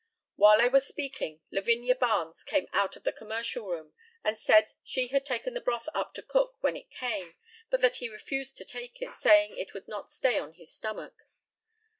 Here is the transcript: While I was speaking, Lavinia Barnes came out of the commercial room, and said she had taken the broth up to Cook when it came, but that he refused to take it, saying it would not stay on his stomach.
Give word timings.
While 0.35 0.61
I 0.61 0.67
was 0.67 0.87
speaking, 0.87 1.41
Lavinia 1.51 1.93
Barnes 1.93 2.41
came 2.43 2.65
out 2.73 2.95
of 2.95 3.03
the 3.03 3.11
commercial 3.13 3.67
room, 3.67 3.93
and 4.23 4.35
said 4.35 4.71
she 4.83 5.09
had 5.09 5.23
taken 5.27 5.53
the 5.53 5.61
broth 5.61 5.87
up 5.93 6.15
to 6.15 6.23
Cook 6.23 6.55
when 6.61 6.75
it 6.75 6.89
came, 6.89 7.35
but 7.69 7.81
that 7.81 7.97
he 7.97 8.09
refused 8.09 8.57
to 8.57 8.65
take 8.65 8.99
it, 8.99 9.13
saying 9.13 9.55
it 9.59 9.75
would 9.75 9.87
not 9.87 10.09
stay 10.09 10.39
on 10.39 10.53
his 10.53 10.73
stomach. 10.73 11.13